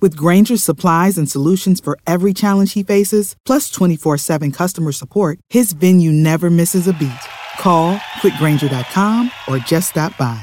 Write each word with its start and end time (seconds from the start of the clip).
With 0.00 0.16
Granger's 0.16 0.64
supplies 0.64 1.18
and 1.18 1.30
solutions 1.30 1.78
for 1.78 1.98
every 2.06 2.32
challenge 2.32 2.72
he 2.72 2.82
faces, 2.82 3.36
plus 3.44 3.70
24 3.70 4.16
7 4.18 4.50
customer 4.52 4.92
support, 4.92 5.38
his 5.50 5.72
venue 5.72 6.12
never 6.12 6.48
misses 6.48 6.88
a 6.88 6.94
beat. 6.94 7.20
Call 7.58 7.96
quickgranger.com 8.22 9.30
or 9.46 9.58
just 9.58 9.90
stop 9.90 10.16
by. 10.16 10.40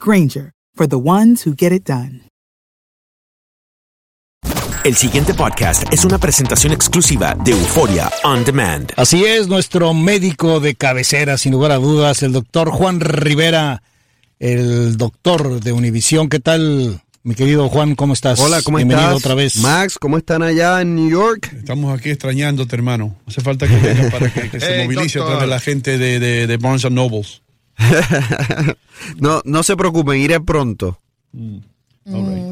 Granger, 0.00 0.52
for 0.74 0.86
the 0.86 0.98
ones 0.98 1.42
who 1.42 1.54
get 1.54 1.72
it 1.72 1.84
done. 1.84 2.22
El 4.84 4.94
siguiente 4.94 5.34
podcast 5.34 5.92
es 5.92 6.04
una 6.04 6.16
presentación 6.18 6.72
exclusiva 6.72 7.34
de 7.44 7.50
Euforia 7.50 8.08
On 8.22 8.44
Demand. 8.44 8.92
Así 8.96 9.24
es, 9.24 9.48
nuestro 9.48 9.92
médico 9.94 10.60
de 10.60 10.76
cabecera, 10.76 11.36
sin 11.38 11.50
lugar 11.50 11.72
a 11.72 11.76
dudas, 11.76 12.22
el 12.22 12.32
doctor 12.32 12.70
Juan 12.70 13.00
Rivera, 13.00 13.82
el 14.38 14.96
doctor 14.96 15.60
de 15.60 15.72
Univisión. 15.72 16.28
¿Qué 16.28 16.38
tal? 16.38 17.02
Mi 17.26 17.34
querido 17.34 17.68
Juan, 17.68 17.96
¿cómo 17.96 18.12
estás? 18.12 18.38
Hola, 18.38 18.62
¿cómo 18.62 18.76
Bienvenido 18.76 19.08
estás? 19.08 19.18
otra 19.24 19.34
vez. 19.34 19.56
Max, 19.56 19.98
¿cómo 19.98 20.16
están 20.16 20.44
allá 20.44 20.80
en 20.80 20.94
New 20.94 21.10
York? 21.10 21.52
Estamos 21.58 21.98
aquí 21.98 22.10
extrañándote, 22.10 22.76
hermano. 22.76 23.16
Hace 23.26 23.40
falta 23.40 23.66
que 23.66 23.74
vengas 23.74 24.12
para 24.12 24.32
que, 24.32 24.48
que 24.48 24.60
se 24.60 24.66
Hey, 24.82 24.84
movilice 24.84 25.18
doctor. 25.18 25.34
otra 25.34 25.38
vez 25.46 25.48
la 25.50 25.58
gente 25.58 25.98
de, 25.98 26.20
de, 26.20 26.46
de 26.46 26.56
Barnes 26.56 26.88
Nobles. 26.88 27.42
no, 29.18 29.42
no 29.44 29.62
se 29.64 29.76
preocupen, 29.76 30.20
iré 30.20 30.38
pronto. 30.40 31.00
Mm, 31.32 31.58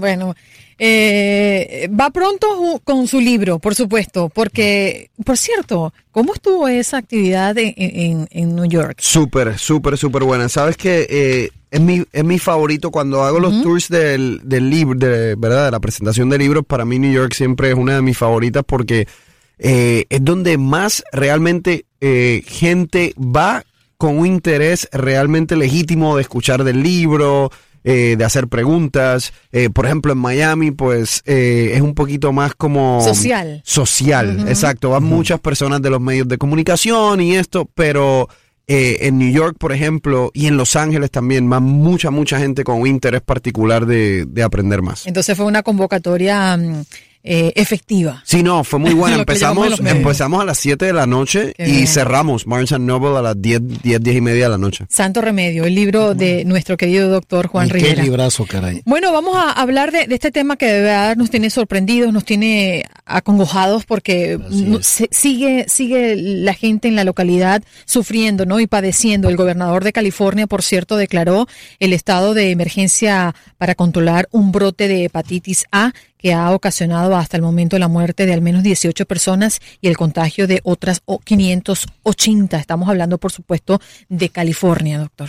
Bueno, 0.01 0.35
eh, 0.79 1.89
va 1.99 2.11
pronto 2.11 2.81
con 2.85 3.07
su 3.07 3.21
libro, 3.21 3.59
por 3.59 3.75
supuesto, 3.75 4.29
porque, 4.29 5.11
por 5.25 5.37
cierto, 5.37 5.93
¿cómo 6.11 6.35
estuvo 6.35 6.69
esa 6.69 6.99
actividad 6.99 7.57
en, 7.59 7.75
en- 7.77 8.29
en 8.31 8.57
New 8.57 8.67
York? 8.67 8.97
Súper, 9.01 9.59
súper, 9.59 9.97
súper 9.99 10.25
buena. 10.25 10.49
Sabes 10.49 10.77
que 10.77 11.07
eh, 11.09 11.51
es, 11.71 11.81
mi, 11.81 12.05
es 12.13 12.25
mi 12.25 12.39
favorito 12.39 12.91
cuando 12.91 13.23
hago 13.25 13.39
los 13.41 13.63
tours 13.63 13.89
del, 13.89 14.41
del 14.45 14.71
libro, 14.71 14.99
de, 14.99 15.35
¿verdad? 15.37 15.67
De 15.67 15.71
la 15.71 15.81
presentación 15.81 16.29
de 16.31 16.39
libros. 16.39 16.65
Para 16.67 16.85
mí 16.85 16.99
New 16.99 17.13
York 17.13 17.33
siempre 17.35 17.69
es 17.71 17.75
una 17.75 17.95
de 17.97 18.03
mis 18.03 18.17
favoritas 18.19 18.63
porque 18.67 19.07
eh, 19.59 20.05
es 20.09 20.25
donde 20.25 20.59
más 20.59 21.05
realmente 21.13 21.87
eh, 22.01 22.43
gente 22.47 23.15
va 23.19 23.65
con 23.97 24.19
un 24.19 24.27
interés 24.27 24.89
realmente 24.93 25.57
legítimo 25.57 26.17
de 26.17 26.23
escuchar 26.23 26.65
del 26.65 26.83
libro, 26.83 27.51
eh, 27.85 28.17
de 28.19 28.25
hacer 28.25 28.49
preguntas. 28.49 29.33
Eh, 29.53 29.71
por 29.71 29.87
ejemplo, 29.87 30.13
en 30.13 30.19
Miami, 30.19 30.71
pues 30.71 31.23
eh, 31.27 31.73
es 31.75 31.81
un 31.81 31.95
poquito 31.95 32.33
más 32.33 32.55
como... 32.55 33.01
Social. 33.03 33.63
Social, 33.65 34.47
exacto. 34.49 34.91
Van 34.91 35.05
muchas 35.05 35.39
personas 35.41 35.81
de 35.83 35.91
los 35.91 36.01
medios 36.01 36.27
de 36.27 36.39
comunicación 36.39 37.21
y 37.21 37.37
esto, 37.37 37.71
pero 37.75 38.29
eh, 38.67 39.07
en 39.07 39.19
New 39.19 39.31
York, 39.31 39.57
por 39.59 39.73
ejemplo, 39.73 40.31
y 40.33 40.47
en 40.47 40.57
Los 40.57 40.75
Ángeles 40.75 41.11
también, 41.11 41.53
va 41.53 41.61
mucha, 41.61 42.11
mucha 42.11 42.39
gente 42.39 42.65
con 42.65 42.81
un 42.81 42.87
interés 42.87 43.21
particular 43.21 43.85
de, 43.85 44.25
de 44.27 44.43
aprender 44.43 44.81
más. 44.81 45.07
Entonces 45.07 45.37
fue 45.37 45.45
una 45.45 45.63
convocatoria 45.63 46.57
mm, 46.57 46.85
eh, 47.25 47.53
efectiva. 47.57 48.23
Sí, 48.27 48.43
no, 48.43 48.63
fue 48.65 48.79
muy 48.79 48.93
buena. 48.95 49.17
Empezamos, 49.17 49.81
empezamos 49.81 50.43
a 50.43 50.45
las 50.45 50.59
7 50.59 50.85
de 50.85 50.93
la 50.93 51.07
noche 51.07 51.55
Qué 51.57 51.67
y 51.67 51.73
bien. 51.73 51.87
cerramos 51.87 52.45
Barnes 52.45 52.79
Noble 52.79 53.17
a 53.19 53.23
las 53.23 53.41
10, 53.41 53.83
10, 53.83 54.01
10 54.03 54.17
y 54.17 54.21
media 54.21 54.45
de 54.45 54.51
la 54.51 54.59
noche. 54.59 54.85
Santo 54.91 55.21
Remedio, 55.23 55.65
el 55.65 55.75
libro 55.75 56.15
de 56.15 56.45
nuestro 56.45 56.77
querido 56.77 57.09
doctor 57.09 57.47
Juan 57.49 57.65
Ay, 57.65 57.71
Qué 57.71 57.79
Rivera. 57.79 58.03
librazo, 58.05 58.45
caray. 58.47 58.83
Bueno, 58.85 59.11
vamos 59.13 59.37
a 59.37 59.53
hablar 59.53 59.91
de, 59.91 60.07
de 60.07 60.15
este 60.15 60.31
tema 60.31 60.57
que 60.57 60.67
de 60.67 60.81
verdad 60.83 61.17
nos 61.17 61.31
tiene 61.31 61.49
sorprendidos, 61.51 62.13
nos 62.13 62.25
tiene 62.27 62.85
acongojados 63.07 63.87
porque 63.87 64.39
no- 64.51 64.83
se- 64.83 65.09
sigue, 65.11 65.65
sigue 65.69 66.17
la 66.17 66.53
gente 66.55 66.89
en 66.89 66.97
la 66.97 67.05
localidad 67.05 67.63
sufriendo 67.87 68.45
¿no? 68.45 68.61
y 68.61 68.67
padeciendo. 68.67 69.29
El 69.29 69.37
gobernador 69.37 69.83
de 69.85 69.93
California, 69.93 70.47
por 70.47 70.63
cierto, 70.63 70.97
declaró 70.97 71.47
el 71.81 71.93
estado 71.95 72.35
de 72.35 72.51
emergencia 72.51 73.35
para 73.57 73.75
controlar 73.75 74.29
un 74.31 74.53
brote 74.53 74.89
de 74.89 75.05
hepatitis 75.05 75.65
A 75.73 75.93
que 76.25 76.33
ha 76.33 76.51
ocasionado 76.53 77.17
hasta 77.17 77.37
el 77.37 77.43
momento 77.43 77.79
la 77.79 77.87
muerte 77.87 78.25
de 78.25 78.33
al 78.33 78.41
menos 78.41 78.63
18 78.63 79.05
personas 79.05 79.61
y 79.83 79.89
el 79.89 79.97
contagio 79.99 80.47
de 80.47 80.63
otras 80.65 81.03
o- 81.05 81.19
580. 81.19 82.59
Estamos 82.59 82.89
hablando, 82.89 83.19
por 83.19 83.31
supuesto, 83.31 83.79
de 84.09 84.31
California, 84.31 84.99
doctor. 84.99 85.29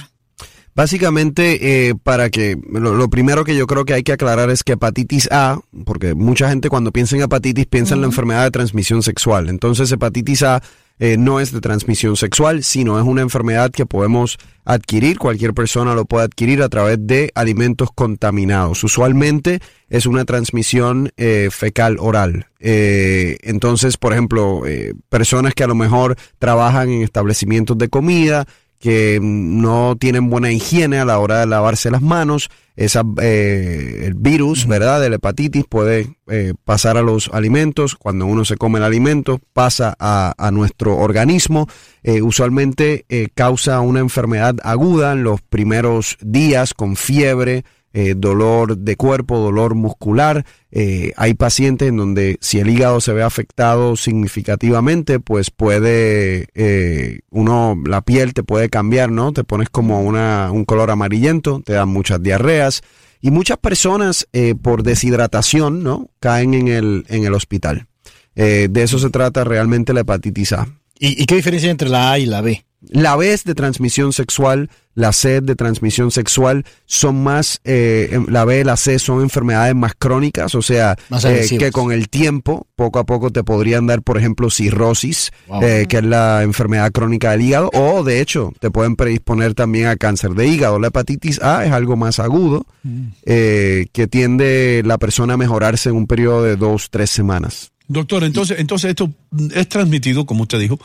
Básicamente, 0.73 1.89
eh, 1.89 1.95
para 2.01 2.29
que 2.29 2.57
lo, 2.71 2.95
lo 2.95 3.09
primero 3.09 3.43
que 3.43 3.57
yo 3.57 3.67
creo 3.67 3.83
que 3.83 3.93
hay 3.93 4.03
que 4.03 4.13
aclarar 4.13 4.49
es 4.49 4.63
que 4.63 4.73
hepatitis 4.73 5.27
A, 5.33 5.59
porque 5.83 6.13
mucha 6.15 6.47
gente 6.47 6.69
cuando 6.69 6.93
piensa 6.93 7.17
en 7.17 7.23
hepatitis 7.23 7.65
piensa 7.65 7.93
en 7.95 7.99
la 7.99 8.07
enfermedad 8.07 8.45
de 8.45 8.51
transmisión 8.51 9.03
sexual. 9.03 9.49
Entonces, 9.49 9.91
hepatitis 9.91 10.43
A 10.43 10.63
eh, 10.99 11.17
no 11.17 11.39
es 11.39 11.51
de 11.51 11.61
transmisión 11.61 12.15
sexual, 12.15 12.63
sino 12.63 12.97
es 12.99 13.05
una 13.05 13.21
enfermedad 13.21 13.71
que 13.71 13.85
podemos 13.85 14.37
adquirir, 14.63 15.19
cualquier 15.19 15.53
persona 15.53 15.93
lo 15.93 16.05
puede 16.05 16.25
adquirir 16.25 16.61
a 16.61 16.69
través 16.69 16.97
de 16.99 17.31
alimentos 17.35 17.89
contaminados. 17.93 18.83
Usualmente 18.83 19.59
es 19.89 20.05
una 20.05 20.25
transmisión 20.25 21.11
eh, 21.17 21.49
fecal 21.51 21.97
oral. 21.99 22.47
Eh, 22.59 23.37
entonces, 23.43 23.97
por 23.97 24.13
ejemplo, 24.13 24.63
personas 25.09 25.53
que 25.53 25.63
a 25.63 25.67
lo 25.67 25.75
mejor 25.75 26.15
trabajan 26.39 26.89
en 26.89 27.03
establecimientos 27.03 27.77
de 27.77 27.89
comida, 27.89 28.47
que 28.79 29.19
no 29.21 29.95
tienen 29.99 30.29
buena 30.29 30.51
higiene 30.51 30.99
a 30.99 31.05
la 31.05 31.19
hora 31.19 31.39
de 31.39 31.47
lavarse 31.47 31.91
las 31.91 32.01
manos, 32.01 32.49
esa, 32.75 33.03
eh, 33.21 34.01
el 34.03 34.15
virus, 34.15 34.67
¿verdad? 34.67 34.99
De 34.99 35.09
la 35.09 35.15
hepatitis 35.15 35.63
puede 35.67 36.17
eh, 36.27 36.53
pasar 36.65 36.97
a 36.97 37.01
los 37.01 37.29
alimentos. 37.33 37.95
Cuando 37.95 38.25
uno 38.25 38.43
se 38.43 38.57
come 38.57 38.79
el 38.79 38.85
alimento, 38.85 39.39
pasa 39.53 39.95
a, 39.99 40.33
a 40.37 40.51
nuestro 40.51 40.97
organismo. 40.97 41.67
Eh, 42.03 42.21
usualmente 42.21 43.05
eh, 43.09 43.29
causa 43.33 43.79
una 43.79 44.01
enfermedad 44.01 44.55
aguda 44.63 45.13
en 45.13 45.23
los 45.23 45.41
primeros 45.41 46.17
días 46.21 46.73
con 46.73 46.95
fiebre, 46.95 47.63
eh, 47.97 48.13
dolor 48.13 48.77
de 48.77 48.97
cuerpo, 48.97 49.39
dolor 49.39 49.73
muscular. 49.73 50.45
Eh, 50.69 51.13
hay 51.15 51.33
pacientes 51.33 51.87
en 51.87 51.95
donde 51.95 52.37
si 52.41 52.59
el 52.59 52.69
hígado 52.69 52.99
se 52.99 53.13
ve 53.13 53.23
afectado 53.23 53.95
significativamente, 53.95 55.21
pues 55.21 55.49
puede, 55.49 56.49
eh, 56.55 57.21
uno, 57.29 57.81
la 57.85 58.01
piel 58.01 58.33
te 58.33 58.43
puede 58.43 58.69
cambiar, 58.69 59.11
¿no? 59.11 59.31
Te 59.31 59.45
pones 59.45 59.69
como 59.69 60.01
una, 60.01 60.51
un 60.51 60.65
color 60.65 60.91
amarillento, 60.91 61.61
te 61.63 61.71
dan 61.71 61.87
muchas 61.87 62.21
diarreas 62.21 62.81
y 63.21 63.31
muchas 63.31 63.59
personas 63.59 64.27
por 64.61 64.83
deshidratación, 64.83 65.81
¿no? 65.81 66.09
Caen 66.19 66.53
en 66.53 66.67
el, 66.67 67.05
en 67.07 67.23
el 67.23 67.33
hospital. 67.33 67.87
De 68.35 68.69
eso 68.83 68.99
se 68.99 69.09
trata 69.09 69.45
realmente 69.45 69.93
la 69.93 70.01
hepatitis 70.01 70.51
A. 70.51 70.67
¿Y, 70.99 71.23
y 71.23 71.25
qué 71.27 71.35
diferencia 71.35 71.71
entre 71.71 71.87
la 71.87 72.11
A 72.11 72.19
y 72.19 72.25
la 72.25 72.41
B? 72.41 72.65
La 72.87 73.15
es 73.23 73.43
de 73.45 73.55
transmisión 73.55 74.13
sexual, 74.13 74.69
la 74.93 75.11
C 75.11 75.41
de 75.41 75.55
transmisión 75.55 76.11
sexual 76.11 76.65
son 76.85 77.23
más, 77.23 77.59
eh, 77.63 78.09
em- 78.11 78.27
la 78.29 78.45
B 78.45 78.59
y 78.61 78.63
la 78.63 78.77
C 78.77 78.99
son 78.99 79.21
enfermedades 79.21 79.73
más 79.73 79.93
crónicas, 79.97 80.53
o 80.53 80.61
sea, 80.61 80.95
eh, 81.25 81.47
que 81.57 81.71
con 81.71 81.91
el 81.91 82.09
tiempo, 82.09 82.67
poco 82.75 82.99
a 82.99 83.05
poco 83.05 83.31
te 83.31 83.43
podrían 83.43 83.87
dar, 83.87 84.03
por 84.03 84.19
ejemplo, 84.19 84.51
cirrosis, 84.51 85.31
Wow. 85.47 85.63
eh, 85.63 85.85
que 85.89 85.97
es 85.97 86.03
la 86.03 86.43
enfermedad 86.43 86.91
crónica 86.91 87.31
del 87.31 87.41
hígado, 87.41 87.71
o 87.73 88.03
de 88.03 88.21
hecho, 88.21 88.53
te 88.59 88.69
pueden 88.69 88.95
predisponer 88.95 89.55
también 89.55 89.87
a 89.87 89.95
cáncer 89.95 90.31
de 90.35 90.47
hígado. 90.47 90.77
La 90.79 90.87
hepatitis 90.89 91.41
A 91.41 91.65
es 91.65 91.71
algo 91.71 91.95
más 91.95 92.19
agudo, 92.19 92.67
Mm. 92.83 93.07
eh, 93.25 93.87
que 93.93 94.07
tiende 94.07 94.83
la 94.85 94.99
persona 94.99 95.33
a 95.33 95.37
mejorarse 95.37 95.89
en 95.89 95.95
un 95.95 96.05
periodo 96.07 96.43
de 96.43 96.55
dos, 96.55 96.89
tres 96.91 97.09
semanas. 97.09 97.71
Doctor, 97.87 98.23
entonces, 98.23 98.59
entonces 98.59 98.89
esto 98.91 99.11
es 99.53 99.69
transmitido, 99.69 100.25
como 100.25 100.43
usted 100.43 100.59
dijo, 100.59 100.79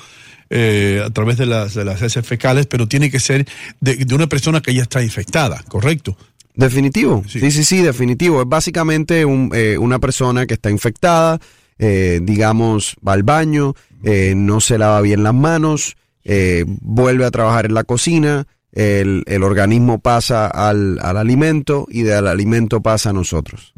eh, 0.50 1.02
a 1.05 1.11
través 1.11 1.38
de 1.38 1.47
las, 1.47 1.75
de 1.75 1.85
las 1.85 2.02
heces 2.02 2.26
fecales, 2.26 2.67
pero 2.67 2.87
tiene 2.87 3.11
que 3.11 3.20
ser 3.20 3.47
de, 3.81 3.97
de 3.97 4.14
una 4.14 4.26
persona 4.26 4.61
que 4.61 4.75
ya 4.75 4.82
está 4.82 5.02
infectada, 5.02 5.62
¿correcto? 5.69 6.17
Definitivo, 6.55 7.25
sí, 7.26 7.50
sí, 7.50 7.64
sí, 7.64 7.81
definitivo. 7.81 8.43
Es 8.43 8.49
básicamente 8.49 9.25
un, 9.25 9.50
eh, 9.55 9.79
una 9.79 9.99
persona 9.99 10.47
que 10.47 10.55
está 10.55 10.70
infectada, 10.70 11.41
eh, 11.79 12.20
digamos, 12.23 12.97
va 13.06 13.14
al 13.14 13.23
baño, 13.23 13.75
eh, 14.02 14.35
no 14.37 14.61
se 14.61 14.76
lava 14.76 15.00
bien 15.00 15.23
las 15.23 15.32
manos, 15.32 15.97
eh, 16.25 16.64
vuelve 16.67 17.25
a 17.25 17.31
trabajar 17.31 17.67
en 17.67 17.75
la 17.75 17.85
cocina, 17.85 18.47
el, 18.72 19.25
el 19.26 19.43
organismo 19.43 19.99
pasa 19.99 20.46
al, 20.46 20.99
al 21.02 21.17
alimento 21.17 21.87
y 21.90 22.02
del 22.02 22.26
alimento 22.26 22.81
pasa 22.81 23.11
a 23.11 23.12
nosotros. 23.12 23.72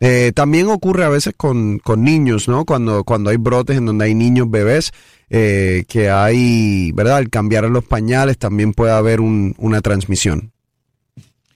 Eh, 0.00 0.32
también 0.34 0.66
ocurre 0.68 1.04
a 1.04 1.08
veces 1.08 1.34
con, 1.36 1.78
con 1.78 2.02
niños, 2.02 2.48
¿no? 2.48 2.64
Cuando, 2.64 3.04
cuando 3.04 3.30
hay 3.30 3.36
brotes 3.36 3.76
en 3.78 3.86
donde 3.86 4.06
hay 4.06 4.14
niños 4.14 4.50
bebés, 4.50 4.92
eh, 5.30 5.84
que 5.88 6.10
hay, 6.10 6.92
¿verdad? 6.92 7.16
Al 7.18 7.30
cambiar 7.30 7.64
los 7.70 7.84
pañales 7.84 8.36
también 8.38 8.72
puede 8.74 8.92
haber 8.92 9.20
un- 9.20 9.54
una 9.58 9.80
transmisión. 9.80 10.52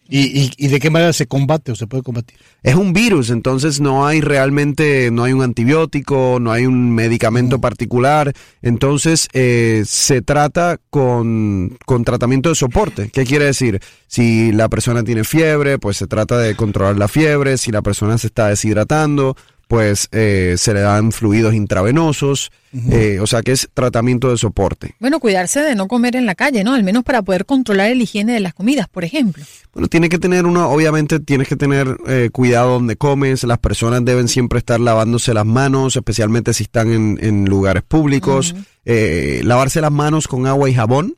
¿Y, 0.09 0.41
y, 0.41 0.53
y 0.57 0.69
de 0.69 0.79
qué 0.79 0.91
manera 0.91 1.13
se 1.13 1.27
combate 1.27 1.73
o 1.73 1.75
se 1.75 1.87
puede 1.87 2.03
combatir? 2.03 2.39
Es 2.63 2.75
un 2.75 2.93
virus, 2.93 3.31
entonces 3.31 3.81
no 3.81 4.07
hay 4.07 4.21
realmente, 4.21 5.11
no 5.11 5.25
hay 5.25 5.33
un 5.33 5.43
antibiótico, 5.43 6.39
no 6.41 6.53
hay 6.53 6.67
un 6.67 6.95
medicamento 6.95 7.61
particular, 7.61 8.33
entonces 8.63 9.29
eh, 9.33 9.83
se 9.87 10.23
trata 10.23 10.79
con, 10.91 11.77
con 11.85 12.05
tratamiento 12.05 12.49
de 12.49 12.55
soporte. 12.55 13.11
¿Qué 13.11 13.25
quiere 13.25 13.47
decir? 13.47 13.81
Si 14.07 14.53
la 14.53 14.69
persona 14.69 15.03
tiene 15.03 15.25
fiebre, 15.25 15.79
pues 15.79 15.97
se 15.97 16.07
trata 16.07 16.39
de 16.39 16.55
controlar 16.55 16.97
la 16.97 17.09
fiebre, 17.09 17.59
si 17.59 17.73
la 17.73 17.83
persona 17.83 18.19
se 18.19 18.29
está 18.29 18.49
deshidratando, 18.49 19.37
pues 19.69 20.09
eh, 20.13 20.55
se 20.59 20.73
le 20.75 20.81
dan 20.81 21.11
fluidos 21.13 21.55
intravenosos, 21.55 22.51
eh, 22.91 23.19
o 23.21 23.27
sea 23.27 23.43
que 23.43 23.53
es 23.53 23.69
tratamiento 23.75 24.31
de 24.31 24.37
soporte. 24.37 24.95
Bueno, 25.01 25.19
cuidarse 25.19 25.61
de 25.61 25.75
no 25.75 25.89
comer 25.89 26.15
en 26.15 26.27
la 26.27 26.35
calle, 26.35 26.63
¿no? 26.63 26.75
Al 26.75 26.85
menos 26.85 27.03
para 27.05 27.23
poder 27.23 27.47
controlar 27.47 27.91
el 27.91 28.01
higiene 28.03 28.35
de 28.35 28.41
las 28.41 28.55
comidas, 28.55 28.87
por 28.89 29.05
ejemplo. 29.05 29.43
Bueno, 29.73 29.89
tiene 29.89 30.09
que 30.09 30.19
tener 30.19 30.47
uno, 30.47 30.69
obviamente 30.71 31.19
tienes 31.21 31.49
que 31.49 31.57
tener 31.57 31.97
eh, 32.07 32.31
cuidado 32.33 32.75
donde 32.75 32.97
comes, 32.97 33.43
las 33.45 33.59
personas 33.59 34.05
deben 34.05 34.29
siempre 34.29 34.59
estar 34.59 34.79
lavándose 34.79 35.35
las 35.35 35.47
manos, 35.47 35.97
especialmente 35.97 36.53
si 36.55 36.65
están 36.65 36.93
en, 36.93 37.19
en 37.21 37.45
lugares 37.47 37.83
públicos, 37.83 38.55
Eh, 38.89 39.41
lavarse 39.43 39.81
las 39.81 39.91
manos 39.91 40.29
con 40.29 40.47
agua 40.47 40.71
y 40.71 40.75
jabón. 40.75 41.17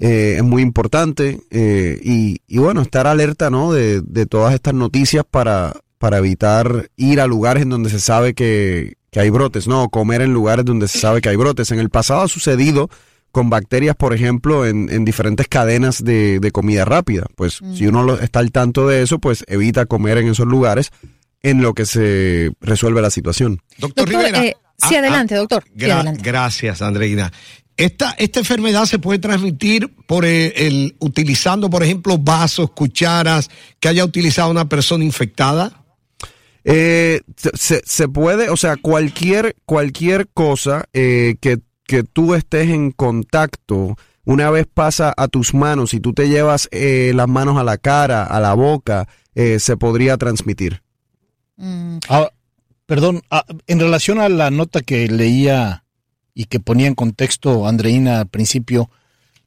eh, 0.00 0.34
es 0.38 0.42
muy 0.42 0.62
importante 0.62 1.38
eh, 1.52 2.00
y, 2.02 2.40
y 2.48 2.58
bueno, 2.58 2.82
estar 2.82 3.06
alerta 3.06 3.50
¿no? 3.50 3.72
de, 3.72 4.00
de 4.00 4.26
todas 4.26 4.52
estas 4.52 4.74
noticias 4.74 5.24
para, 5.30 5.74
para 6.04 6.18
evitar 6.18 6.90
ir 6.98 7.18
a 7.18 7.26
lugares 7.26 7.62
en 7.62 7.70
donde 7.70 7.88
se 7.88 7.98
sabe 7.98 8.34
que, 8.34 8.98
que 9.10 9.20
hay 9.20 9.30
brotes, 9.30 9.66
¿no? 9.66 9.84
O 9.84 9.88
comer 9.88 10.20
en 10.20 10.34
lugares 10.34 10.66
donde 10.66 10.86
se 10.86 10.98
sabe 10.98 11.22
que 11.22 11.30
hay 11.30 11.36
brotes. 11.36 11.70
En 11.70 11.78
el 11.78 11.88
pasado 11.88 12.20
ha 12.20 12.28
sucedido 12.28 12.90
con 13.32 13.48
bacterias, 13.48 13.96
por 13.96 14.12
ejemplo, 14.12 14.66
en, 14.66 14.90
en 14.92 15.06
diferentes 15.06 15.48
cadenas 15.48 16.04
de, 16.04 16.40
de 16.40 16.50
comida 16.52 16.84
rápida. 16.84 17.24
Pues 17.36 17.60
si 17.74 17.86
uno 17.86 18.02
lo- 18.02 18.20
está 18.20 18.40
al 18.40 18.52
tanto 18.52 18.86
de 18.86 19.00
eso, 19.00 19.18
pues 19.18 19.46
evita 19.48 19.86
comer 19.86 20.18
en 20.18 20.28
esos 20.28 20.46
lugares 20.46 20.90
en 21.42 21.62
lo 21.62 21.72
que 21.72 21.86
se 21.86 22.50
resuelve 22.60 23.00
la 23.00 23.08
situación. 23.08 23.62
Doctor, 23.78 24.04
Doctor, 24.04 24.08
Rivera. 24.26 24.44
eh, 24.44 24.54
sí, 24.86 24.94
adelante, 24.96 25.36
doctor. 25.36 25.64
Sí, 25.64 25.72
gra- 25.86 25.94
adelante. 25.94 26.20
Gracias, 26.22 26.82
Andreina. 26.82 27.32
Esta, 27.78 28.10
esta 28.18 28.40
enfermedad 28.40 28.84
se 28.84 28.98
puede 29.00 29.18
transmitir 29.20 29.88
por 30.06 30.26
el, 30.26 30.52
el- 30.54 30.96
utilizando, 31.00 31.68
por 31.70 31.82
ejemplo, 31.82 32.18
vasos, 32.18 32.70
cucharas 32.72 33.48
que 33.80 33.88
haya 33.88 34.04
utilizado 34.04 34.50
una 34.50 34.68
persona 34.68 35.02
infectada. 35.02 35.83
Eh, 36.64 37.20
se- 37.54 37.82
se, 37.84 38.08
puede, 38.08 38.48
o 38.48 38.56
sea, 38.56 38.76
cualquier, 38.76 39.54
cualquier 39.66 40.28
cosa 40.28 40.86
eh, 40.94 41.36
que, 41.40 41.58
que 41.86 42.02
tú 42.04 42.34
estés 42.34 42.70
en 42.70 42.90
contacto, 42.90 43.96
una 44.24 44.50
vez 44.50 44.66
pasa 44.72 45.12
a 45.16 45.28
tus 45.28 45.52
manos 45.52 45.92
y 45.92 46.00
tú 46.00 46.14
te 46.14 46.28
llevas 46.28 46.68
eh, 46.72 47.12
las 47.14 47.28
manos 47.28 47.58
a 47.58 47.64
la 47.64 47.76
cara, 47.76 48.24
a 48.24 48.40
la 48.40 48.54
boca, 48.54 49.06
eh, 49.34 49.58
se 49.60 49.76
podría 49.76 50.16
transmitir. 50.16 50.82
Mm, 51.56 51.98
Ah, 52.08 52.30
perdón, 52.86 53.20
ah, 53.30 53.44
en 53.66 53.80
relación 53.80 54.18
a 54.18 54.28
la 54.28 54.50
nota 54.50 54.80
que 54.80 55.06
leía 55.08 55.84
y 56.34 56.46
que 56.46 56.60
ponía 56.60 56.86
en 56.86 56.94
contexto 56.94 57.66
Andreina 57.68 58.20
al 58.20 58.28
principio, 58.28 58.90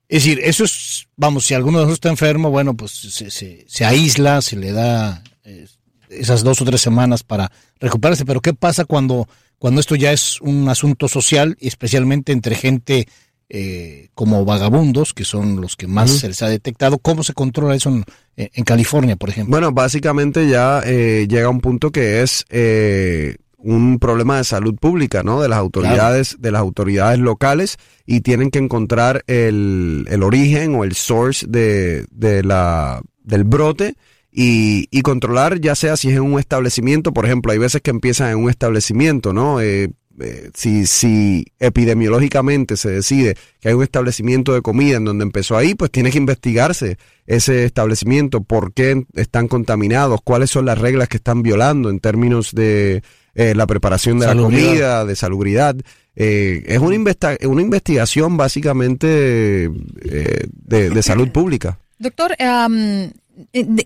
es 0.08 0.24
decir, 0.24 0.40
eso 0.44 0.64
es, 0.64 1.08
vamos, 1.18 1.46
si 1.46 1.54
alguno 1.54 1.80
de 1.80 1.86
nosotros 1.86 1.98
está 1.98 2.10
enfermo, 2.10 2.50
bueno, 2.52 2.76
pues 2.78 2.92
se, 2.92 3.30
se- 3.32 3.66
se 3.68 3.86
aísla, 3.86 4.42
se 4.42 4.56
le 4.56 4.72
da 4.72 5.22
eh, 5.44 5.68
esas 6.10 6.44
dos 6.44 6.62
o 6.62 6.66
tres 6.66 6.82
semanas 6.82 7.24
para 7.24 7.52
recuperarse, 7.80 8.26
pero 8.26 8.42
¿qué 8.42 8.54
pasa 8.54 8.86
cuando, 8.86 9.28
cuando 9.60 9.82
esto 9.82 9.96
ya 9.96 10.12
es 10.12 10.40
un 10.42 10.70
asunto 10.70 11.08
social, 11.08 11.58
y 11.60 11.68
especialmente 11.68 12.32
entre 12.32 12.56
gente 12.56 13.08
eh, 13.50 14.10
como 14.14 14.44
vagabundos, 14.46 15.14
que 15.14 15.24
son 15.24 15.62
los 15.62 15.76
que 15.76 15.88
más 15.88 16.12
se 16.12 16.28
les 16.28 16.42
ha 16.42 16.50
detectado? 16.50 16.98
¿Cómo 16.98 17.24
se 17.24 17.34
controla 17.34 17.76
eso 17.76 17.90
en, 17.90 18.04
en 18.36 18.64
California, 18.64 19.16
por 19.16 19.30
ejemplo? 19.30 19.52
Bueno, 19.52 19.72
básicamente 19.72 20.50
ya 20.50 20.82
eh, 20.86 21.28
llega 21.30 21.50
un 21.50 21.62
punto 21.62 21.92
que 21.92 22.22
es 22.22 22.46
eh, 22.50 23.38
un 23.58 24.00
problema 24.00 24.38
de 24.38 24.44
salud 24.44 24.76
pública, 24.76 25.24
¿no? 25.24 25.42
De 25.42 25.50
las 25.50 25.60
autoridades, 25.60 26.38
de 26.40 26.52
las 26.52 26.62
autoridades 26.62 27.20
locales 27.20 27.78
y 28.06 28.22
tienen 28.22 28.52
que 28.52 28.60
encontrar 28.60 29.24
el, 29.28 30.06
el 30.10 30.24
origen 30.24 30.76
o 30.76 30.84
el 30.84 30.94
source 30.96 31.46
de, 31.48 32.06
de 32.12 32.44
la, 32.44 33.02
del 33.24 33.44
brote 33.44 33.96
y, 34.40 34.88
y 34.92 35.02
controlar 35.02 35.60
ya 35.60 35.74
sea 35.74 35.98
si 35.98 36.10
es 36.10 36.16
en 36.16 36.22
un 36.22 36.38
establecimiento, 36.40 37.12
por 37.12 37.26
ejemplo, 37.26 37.52
hay 37.52 37.58
veces 37.58 37.82
que 37.82 37.90
empiezan 37.90 38.30
en 38.30 38.38
un 38.38 38.50
establecimiento, 38.52 39.34
¿no? 39.34 39.60
Eh, 39.62 39.90
eh, 40.20 40.50
si, 40.54 40.86
si 40.86 41.46
epidemiológicamente 41.60 42.78
se 42.78 42.90
decide 42.90 43.36
que 43.60 43.70
hay 43.70 43.76
un 43.76 43.84
establecimiento 43.84 44.54
de 44.54 44.62
comida 44.62 44.98
en 44.98 45.06
donde 45.06 45.24
empezó 45.24 45.58
ahí, 45.58 45.74
pues 45.76 45.92
tiene 45.92 46.12
que 46.12 46.18
investigarse 46.18 46.98
ese 47.26 47.66
establecimiento, 47.66 48.42
por 48.44 48.74
qué 48.74 49.06
están 49.16 49.48
contaminados, 49.48 50.22
cuáles 50.24 50.50
son 50.52 50.66
las 50.66 50.78
reglas 50.78 51.08
que 51.08 51.18
están 51.18 51.42
violando 51.44 51.90
en 51.90 52.00
términos 52.00 52.52
de 52.54 53.02
eh, 53.36 53.54
la 53.56 53.66
preparación 53.68 54.20
de 54.20 54.26
Salubridad. 54.26 54.62
la 54.62 54.68
comida, 54.70 55.06
de 55.06 55.16
salubridad. 55.16 55.76
Eh, 56.16 56.64
es 56.66 56.80
una, 56.80 56.96
investa- 56.96 57.38
una 57.48 57.62
investigación 57.62 58.38
básicamente 58.38 59.66
eh, 59.66 60.48
de, 60.52 60.90
de 60.90 61.04
salud 61.04 61.30
pública. 61.32 61.80
Doctor, 62.00 62.36
¿de 62.38 63.12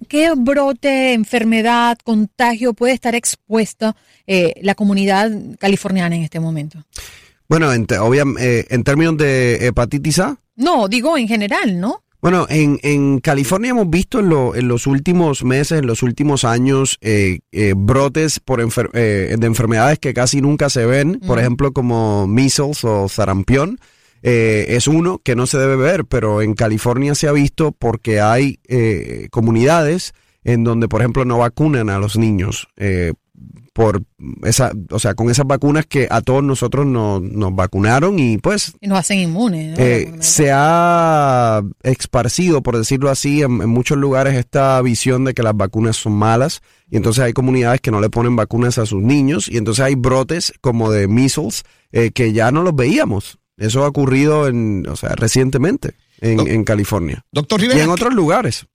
¿qué 0.08 0.32
brote, 0.36 1.14
enfermedad, 1.14 1.98
contagio 2.04 2.74
puede 2.74 2.94
estar 2.94 3.16
expuesta 3.16 3.96
eh, 4.28 4.54
la 4.62 4.76
comunidad 4.76 5.32
californiana 5.60 6.16
en 6.16 6.24
este 6.24 6.40
momento? 6.40 6.84
Bueno, 7.50 7.74
en, 7.74 7.86
eh, 8.40 8.66
en 8.70 8.84
términos 8.84 9.18
de 9.18 9.68
hepatitis 9.68 10.20
A, 10.20 10.38
No, 10.56 10.88
digo 10.88 11.18
en 11.18 11.28
general, 11.28 11.80
¿no? 11.80 12.04
Bueno, 12.22 12.46
en, 12.50 12.80
en 12.84 13.20
California 13.20 13.72
hemos 13.72 13.90
visto 13.90 14.20
en, 14.20 14.30
lo- 14.30 14.56
en 14.56 14.68
los 14.68 14.86
últimos 14.86 15.44
meses, 15.44 15.80
en 15.80 15.88
los 15.88 16.04
últimos 16.04 16.44
años, 16.46 16.98
eh, 17.02 17.40
eh, 17.52 17.74
brotes 17.76 18.40
por 18.40 18.62
enfer- 18.62 18.92
eh, 18.94 19.36
de 19.40 19.48
enfermedades 19.48 19.98
que 19.98 20.14
casi 20.14 20.40
nunca 20.40 20.70
se 20.70 20.86
ven, 20.86 21.20
por 21.26 21.40
ejemplo, 21.40 21.74
como 21.74 22.28
measles 22.28 22.84
o 22.84 23.10
sarampión. 23.10 23.80
Eh, 24.24 24.66
es 24.70 24.88
uno 24.88 25.20
que 25.24 25.36
no 25.36 25.48
se 25.48 25.58
debe 25.58 25.76
ver, 25.76 26.06
pero 26.06 26.42
en 26.42 26.54
California 26.54 27.16
se 27.16 27.28
ha 27.28 27.32
visto 27.32 27.72
porque 27.72 28.22
hay 28.22 28.60
eh, 28.68 29.28
comunidades 29.32 30.14
en 30.44 30.64
donde, 30.64 30.88
por 30.88 31.02
ejemplo, 31.02 31.26
no 31.26 31.38
vacunan 31.38 31.90
a 31.90 32.00
los 32.00 32.18
niños. 32.18 32.68
eh, 32.78 33.14
por 33.74 34.04
esa, 34.44 34.72
o 34.90 35.00
sea, 35.00 35.14
con 35.14 35.30
esas 35.30 35.48
vacunas 35.48 35.86
que 35.86 36.08
a 36.10 36.22
todos 36.22 36.44
nosotros 36.44 36.86
nos, 36.86 37.22
nos 37.22 37.56
vacunaron 37.56 38.20
y 38.20 38.38
pues 38.38 38.74
Y 38.82 38.88
nos 38.88 39.00
hacen 39.00 39.20
inmunes. 39.20 39.78
¿no? 39.78 39.84
eh, 39.84 40.14
se 40.20 40.52
ha 40.54 41.62
esparcido, 41.84 42.62
por 42.62 42.78
decirlo 42.78 43.10
así, 43.10 43.42
en, 43.42 43.62
en 43.62 43.70
muchos 43.70 43.98
lugares 43.98 44.36
esta 44.36 44.82
visión 44.82 45.24
de 45.24 45.34
que 45.34 45.44
las 45.44 45.56
vacunas 45.56 45.96
son 45.96 46.14
malas 46.14 46.62
y 46.90 46.98
entonces 46.98 47.24
hay 47.24 47.34
comunidades 47.34 47.80
que 47.80 47.92
no 47.92 48.02
le 48.02 48.10
ponen 48.10 48.36
vacunas 48.36 48.78
a 48.78 48.86
sus 48.86 49.02
niños 49.02 49.48
y 49.48 49.58
entonces 49.58 49.86
hay 49.86 49.96
brotes 49.96 50.54
como 50.60 50.92
de 50.92 51.08
measles 51.08 51.64
eh, 51.94 52.12
que 52.12 52.34
ya 52.34 52.52
no 52.52 52.64
los 52.64 52.76
veíamos. 52.76 53.40
Eso 53.58 53.84
ha 53.84 53.88
ocurrido 53.88 54.48
en, 54.48 54.88
o 54.88 54.96
sea, 54.96 55.10
recientemente 55.16 55.96
en, 56.20 56.64
California 56.64 57.24
Doctor 57.32 57.60
y 57.60 57.64
Rivera, 57.64 57.84
en 57.84 57.90
otros 57.90 58.14
lugares. 58.14 58.66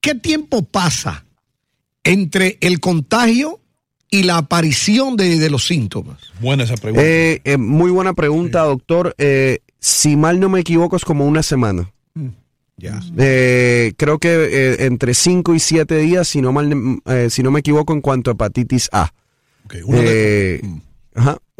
¿qué 0.00 0.14
tiempo 0.14 0.62
pasa 0.62 1.24
entre 2.04 2.58
el 2.60 2.80
contagio 2.80 3.60
y 4.10 4.24
la 4.24 4.38
aparición 4.38 5.16
de, 5.16 5.38
de 5.38 5.50
los 5.50 5.66
síntomas? 5.66 6.18
Buena 6.40 6.64
esa 6.64 6.76
pregunta. 6.76 7.06
Eh, 7.06 7.40
eh, 7.44 7.56
muy 7.56 7.90
buena 7.90 8.14
pregunta, 8.14 8.62
doctor. 8.62 9.14
Eh, 9.18 9.60
si 9.78 10.16
mal 10.16 10.40
no 10.40 10.48
me 10.48 10.60
equivoco, 10.60 10.96
es 10.96 11.04
como 11.04 11.26
una 11.26 11.42
semana. 11.42 11.90
Ya. 12.76 12.98
Eh, 13.18 13.92
creo 13.98 14.18
que 14.18 14.28
eh, 14.30 14.86
entre 14.86 15.12
5 15.12 15.54
y 15.54 15.60
7 15.60 15.96
días, 15.98 16.28
si 16.28 16.40
no, 16.40 16.50
mal, 16.50 17.00
eh, 17.04 17.28
si 17.28 17.42
no 17.42 17.50
me 17.50 17.60
equivoco, 17.60 17.92
en 17.92 18.00
cuanto 18.00 18.30
a 18.30 18.34
hepatitis 18.34 18.88
A. 18.92 19.12
Ok, 19.66 19.74
una, 19.84 20.00
de, 20.00 20.54
Eh. 20.54 20.60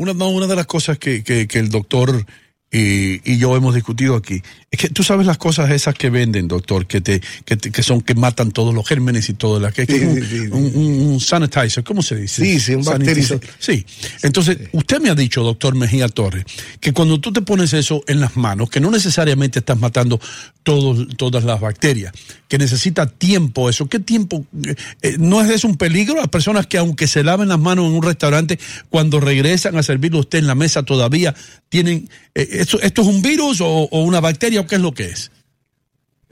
Una, 0.00 0.12
una 0.12 0.46
de 0.46 0.56
las 0.56 0.66
cosas 0.66 0.98
que, 0.98 1.22
que- 1.22 1.46
que 1.46 1.58
el 1.58 1.68
doctor 1.68 2.24
y, 2.72 3.20
y 3.28 3.36
yo 3.38 3.56
hemos 3.56 3.74
discutido 3.74 4.14
aquí. 4.14 4.40
Es 4.70 4.78
que 4.78 4.88
tú 4.90 5.02
sabes 5.02 5.26
las 5.26 5.38
cosas 5.38 5.70
esas 5.72 5.92
que 5.96 6.08
venden, 6.08 6.46
doctor, 6.46 6.86
que 6.86 7.00
te, 7.00 7.20
que, 7.44 7.56
te- 7.56 7.72
que 7.72 7.82
son 7.82 8.00
que 8.00 8.14
matan 8.14 8.52
todos 8.52 8.72
los 8.72 8.86
gérmenes 8.86 9.28
y 9.28 9.34
todo 9.34 9.58
la 9.58 9.72
que, 9.72 9.88
que 9.88 9.98
Sí, 9.98 10.04
un, 10.04 10.14
sí, 10.14 10.22
sí, 10.22 10.38
sí. 10.38 10.46
un- 10.52 10.72
un- 10.76 11.00
un 11.14 11.20
sanitizer, 11.20 11.82
¿cómo 11.82 12.00
se 12.00 12.14
dice? 12.14 12.44
Sí, 12.44 12.60
sí, 12.60 12.74
un 12.76 12.84
Sanitizer. 12.84 13.38
bactericida. 13.40 13.56
Sí. 13.58 13.84
Entonces, 14.22 14.56
usted 14.70 15.00
me 15.00 15.10
ha 15.10 15.16
dicho, 15.16 15.42
doctor 15.42 15.74
Mejía 15.74 16.08
Torres, 16.08 16.44
que 16.78 16.92
cuando 16.92 17.18
tú 17.18 17.32
te 17.32 17.42
pones 17.42 17.72
eso 17.72 18.04
en 18.06 18.20
las 18.20 18.36
manos, 18.36 18.70
que 18.70 18.78
no 18.78 18.90
necesariamente 18.92 19.58
estás 19.58 19.78
matando 19.78 20.20
todos, 20.62 21.08
todas 21.16 21.42
las 21.42 21.60
bacterias, 21.60 22.12
que 22.50 22.58
necesita 22.58 23.06
tiempo 23.06 23.70
eso. 23.70 23.88
¿Qué 23.88 24.00
tiempo? 24.00 24.44
Eh, 24.66 24.74
eh, 25.02 25.16
¿No 25.18 25.40
es 25.40 25.48
eso 25.48 25.68
un 25.68 25.76
peligro? 25.76 26.16
Las 26.16 26.28
personas 26.28 26.66
que 26.66 26.76
aunque 26.78 27.06
se 27.06 27.22
laven 27.22 27.48
las 27.48 27.60
manos 27.60 27.86
en 27.86 27.92
un 27.92 28.02
restaurante, 28.02 28.58
cuando 28.90 29.20
regresan 29.20 29.76
a 29.78 29.82
servirle 29.84 30.18
a 30.18 30.20
usted 30.22 30.40
en 30.40 30.48
la 30.48 30.56
mesa 30.56 30.82
todavía 30.82 31.34
tienen... 31.68 32.10
eh, 32.34 32.48
¿esto, 32.50 32.80
¿Esto 32.82 33.02
es 33.02 33.08
un 33.08 33.22
virus 33.22 33.60
o, 33.60 33.66
o 33.68 34.02
una 34.02 34.20
bacteria 34.20 34.60
o 34.60 34.66
qué 34.66 34.74
es 34.74 34.80
lo 34.82 34.92
que 34.92 35.04
es? 35.04 35.30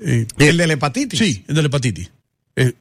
Eh, 0.01 0.27
El 0.39 0.57
de 0.57 0.67
la 0.67 0.73
hepatitis. 0.75 1.19
sí, 1.19 1.45
el 1.49 1.55
de 1.55 1.63
la 1.63 1.67
hepatitis. 1.69 2.11
Eh, 2.57 2.73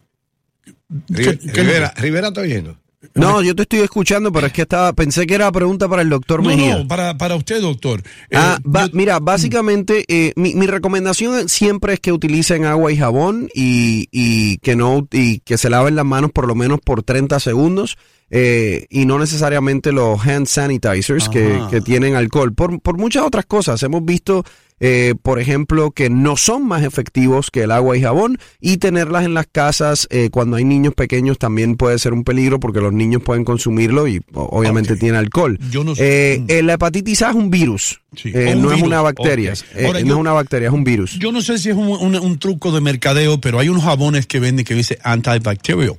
Ri- 1.10 1.24
¿qué- 1.24 1.38
qué- 1.38 1.52
Rivera, 1.62 1.94
Rivera 1.96 2.28
está 2.30 2.42
oyendo. 2.42 2.78
No, 3.14 3.44
yo 3.44 3.56
te 3.56 3.62
estoy 3.62 3.80
escuchando, 3.82 4.32
pero 4.32 4.48
es 4.48 4.54
que 4.54 4.64
estaba, 4.64 4.92
pensé 4.94 5.28
que 5.28 5.36
era 5.36 5.52
pregunta 5.52 5.88
para 5.88 6.02
el 6.02 6.10
doctor 6.10 6.42
No, 6.42 6.50
Mejía. 6.50 6.78
no, 6.80 6.88
para, 6.88 7.16
para 7.18 7.36
usted, 7.36 7.62
doctor. 7.62 8.02
Eh, 8.30 8.36
Ah, 8.36 8.58
ba- 8.64 8.88
yo- 8.88 8.92
mira, 8.94 9.20
básicamente 9.20 10.04
eh, 10.08 10.34
mi, 10.36 10.56
mi 10.56 10.66
recomendación 10.66 11.48
siempre 11.48 11.94
es 11.94 12.00
que 12.00 12.12
utilicen 12.12 12.66
agua 12.66 12.92
y 12.92 12.98
jabón 12.98 13.50
y, 13.54 14.08
y 14.12 14.58
que 14.60 14.76
no 14.76 15.08
y 15.12 15.40
que 15.42 15.60
se 15.60 15.70
laven 15.70 15.96
las 15.96 16.06
manos 16.06 16.32
por 16.32 16.48
lo 16.48 16.56
menos 16.56 16.80
por 16.84 17.04
30 17.04 17.40
segundos 17.40 17.98
eh, 18.32 18.88
y 18.90 19.06
no 19.06 19.20
necesariamente 19.20 19.92
los 19.92 20.20
hand 20.26 20.48
sanitizers 20.48 21.30
que, 21.30 21.54
Ajá. 21.56 21.70
que 21.70 21.82
tienen 21.82 22.16
alcohol 22.16 22.54
por, 22.54 22.82
por 22.82 22.98
muchas 22.98 23.24
otras 23.24 23.46
cosas. 23.46 23.82
Hemos 23.84 24.04
visto, 24.06 24.44
eh, 24.80 25.16
por 25.22 25.40
ejemplo, 25.40 25.92
que 25.92 26.10
no 26.10 26.38
son 26.38 26.68
más 26.68 26.84
efectivos 26.84 27.50
que 27.52 27.64
el 27.64 27.72
agua 27.72 27.98
y 27.98 28.02
jabón 28.02 28.38
y 28.60 28.78
tenerlas 28.78 29.26
en 29.26 29.34
las 29.34 29.48
casas 29.48 30.08
eh, 30.12 30.30
cuando 30.32 30.58
hay 30.58 30.64
niños 30.66 30.94
pequeños 30.94 31.38
también 31.40 31.76
puede 31.78 31.98
ser 32.00 32.14
un 32.14 32.24
peligro 32.24 32.60
porque 32.60 32.80
los 32.82 32.94
niños 32.94 33.22
pueden 33.24 33.44
consumirlo 33.44 34.08
y 34.08 34.22
obviamente 34.34 34.96
tiene 34.96 35.18
alcohol. 35.18 35.58
Yo 35.72 35.84
no 35.84 35.96
sé. 35.96 36.34
Eh, 36.36 36.40
Mm. 36.40 36.46
eh, 36.50 36.64
la 36.64 36.74
hepatitis 36.74 37.22
A 37.24 37.30
es 37.30 37.36
un 37.36 37.50
virus. 37.50 38.02
Sí, 38.16 38.30
un 38.30 38.34
no 38.62 38.70
es 38.70 38.76
virus, 38.76 38.82
una 38.84 39.02
bacteria. 39.02 39.54
no 39.76 39.98
es 39.98 40.04
una 40.20 40.32
bacteria, 40.34 40.68
es 40.68 40.74
un 40.74 40.84
virus. 40.84 41.18
Yo 41.20 41.32
no 41.32 41.42
sé 41.42 41.58
si 41.58 41.70
es 41.70 41.76
un, 41.76 41.88
un- 41.90 42.16
un 42.16 42.40
truco 42.40 42.72
de 42.72 42.82
mercadeo, 42.82 43.40
pero 43.42 43.60
hay 43.60 43.70
unos 43.70 43.84
jabones 43.84 44.28
que 44.28 44.40
venden 44.40 44.66
que 44.66 44.74
dice 44.76 45.00
antibacterial, 45.04 45.96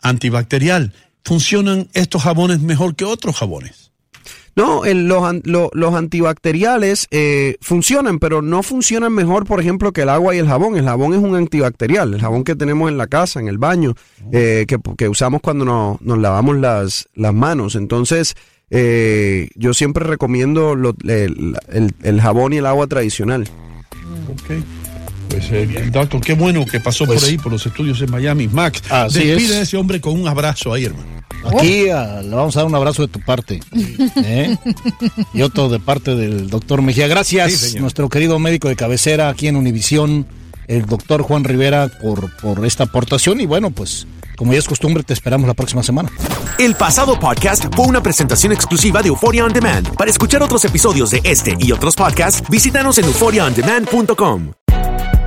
antibacterial. 0.00 0.92
¿Funcionan 1.24 1.88
estos 1.92 2.22
jabones 2.22 2.60
mejor 2.60 2.96
que 2.96 3.04
otros 3.04 3.36
jabones? 3.36 3.91
No, 4.54 4.84
el- 4.84 5.08
los, 5.08 5.22
lo- 5.44 5.70
los 5.72 5.94
antibacteriales 5.94 7.06
eh, 7.10 7.56
funcionan, 7.60 8.18
pero 8.18 8.42
no 8.42 8.62
funcionan 8.62 9.12
mejor, 9.12 9.46
por 9.46 9.60
ejemplo, 9.60 9.92
que 9.92 10.02
el 10.02 10.08
agua 10.10 10.34
y 10.34 10.38
el 10.38 10.46
jabón. 10.46 10.76
El 10.76 10.84
jabón 10.84 11.14
es 11.14 11.20
un 11.20 11.34
antibacterial, 11.36 12.12
el 12.14 12.20
jabón 12.20 12.44
que 12.44 12.54
tenemos 12.54 12.90
en 12.90 12.98
la 12.98 13.06
casa, 13.06 13.40
en 13.40 13.48
el 13.48 13.56
baño, 13.58 13.94
eh, 14.30 14.66
que, 14.68 14.76
que 14.96 15.08
usamos 15.08 15.40
cuando 15.40 15.64
nos, 15.64 16.00
nos 16.02 16.18
lavamos 16.18 16.56
las, 16.58 17.08
las 17.14 17.32
manos. 17.32 17.76
Entonces, 17.76 18.34
eh, 18.70 19.48
yo 19.54 19.72
siempre 19.74 20.04
recomiendo 20.04 20.74
lo- 20.74 20.94
el, 21.04 21.56
el- 21.68 21.94
el 22.02 22.20
jabón 22.20 22.52
y 22.52 22.58
el 22.58 22.66
agua 22.66 22.86
tradicional. 22.86 23.48
Ok. 24.30 24.62
Pues, 25.28 25.46
eh, 25.50 25.88
doctor, 25.90 26.20
qué 26.20 26.34
bueno 26.34 26.64
que 26.66 26.78
pasó 26.80 27.04
Pues- 27.06 27.20
por 27.20 27.28
ahí, 27.28 27.38
por 27.38 27.52
los 27.52 27.64
estudios 27.66 28.00
en 28.02 28.10
Miami. 28.10 28.48
Max, 28.48 28.82
Así 28.90 29.20
despide 29.24 29.52
es. 29.54 29.58
a 29.58 29.62
ese 29.62 29.76
hombre 29.76 30.00
con 30.00 30.20
un 30.20 30.28
abrazo 30.28 30.72
ahí, 30.72 30.84
hermano. 30.84 31.08
Aquí 31.44 31.88
ah, 31.88 32.20
le 32.22 32.30
vamos 32.36 32.54
a 32.56 32.60
dar 32.60 32.66
un 32.68 32.74
abrazo 32.74 33.02
de 33.02 33.08
tu 33.08 33.18
parte. 33.20 33.60
¿eh? 34.16 34.56
Y 35.34 35.42
otro 35.42 35.68
de 35.68 35.80
parte 35.80 36.14
del 36.14 36.48
doctor 36.48 36.82
Mejía. 36.82 37.08
Gracias, 37.08 37.52
Sí, 37.52 37.80
nuestro 37.80 38.08
querido 38.08 38.38
médico 38.38 38.68
de 38.68 38.76
cabecera 38.76 39.28
aquí 39.28 39.48
en 39.48 39.56
Univisión, 39.56 40.26
el 40.68 40.86
doctor 40.86 41.22
Juan 41.22 41.42
Rivera, 41.42 41.90
por, 42.00 42.30
por 42.36 42.64
esta 42.64 42.84
aportación. 42.84 43.40
Y 43.40 43.46
bueno, 43.46 43.70
pues 43.70 44.06
como 44.36 44.52
ya 44.52 44.60
es 44.60 44.68
costumbre, 44.68 45.02
te 45.02 45.14
esperamos 45.14 45.48
la 45.48 45.54
próxima 45.54 45.82
semana. 45.82 46.10
El 46.58 46.76
pasado 46.76 47.18
podcast 47.18 47.64
fue 47.74 47.86
una 47.86 48.02
presentación 48.02 48.52
exclusiva 48.52 49.02
de 49.02 49.08
Euphoria 49.08 49.44
On 49.44 49.52
Demand. 49.52 49.88
Para 49.96 50.10
escuchar 50.12 50.42
otros 50.42 50.64
episodios 50.64 51.10
de 51.10 51.22
este 51.24 51.56
y 51.58 51.72
otros 51.72 51.96
podcasts, 51.96 52.42
visítanos 52.48 52.98
en 52.98 53.06
euphoriaondemand.com. 53.06 54.52